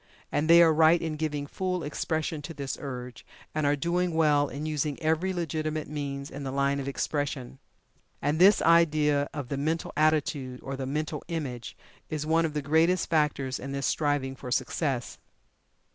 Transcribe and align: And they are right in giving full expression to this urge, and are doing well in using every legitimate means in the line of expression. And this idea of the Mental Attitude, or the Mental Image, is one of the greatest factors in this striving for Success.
And 0.31 0.49
they 0.49 0.63
are 0.63 0.73
right 0.73 0.99
in 0.99 1.15
giving 1.15 1.45
full 1.45 1.83
expression 1.83 2.41
to 2.41 2.55
this 2.55 2.75
urge, 2.81 3.23
and 3.53 3.67
are 3.67 3.75
doing 3.75 4.15
well 4.15 4.47
in 4.49 4.65
using 4.65 4.99
every 4.99 5.31
legitimate 5.31 5.87
means 5.87 6.31
in 6.31 6.41
the 6.41 6.49
line 6.51 6.79
of 6.79 6.87
expression. 6.87 7.59
And 8.19 8.39
this 8.39 8.63
idea 8.63 9.29
of 9.31 9.49
the 9.49 9.57
Mental 9.57 9.93
Attitude, 9.95 10.59
or 10.63 10.75
the 10.75 10.87
Mental 10.87 11.23
Image, 11.27 11.77
is 12.09 12.25
one 12.25 12.45
of 12.45 12.55
the 12.55 12.63
greatest 12.63 13.11
factors 13.11 13.59
in 13.59 13.73
this 13.73 13.85
striving 13.85 14.35
for 14.35 14.49
Success. 14.49 15.19